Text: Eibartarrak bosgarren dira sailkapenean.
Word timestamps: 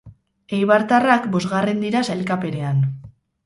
Eibartarrak 0.59 1.29
bosgarren 1.37 1.87
dira 1.87 2.05
sailkapenean. 2.11 2.85